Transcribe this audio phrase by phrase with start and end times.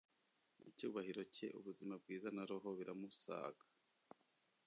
[0.69, 3.63] icyubahiro cye ubuzima bwiza na roho biramusaga.